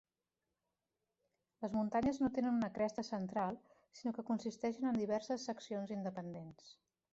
[1.65, 3.61] Les muntanyes no tenen una cresta central
[4.01, 6.77] sinó que consisteixen en diverses seccions independents.